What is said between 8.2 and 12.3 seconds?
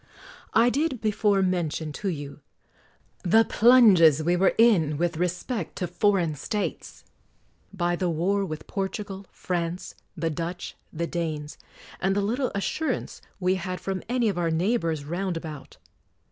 with Portugal, France, the Dutch, the Danes, and the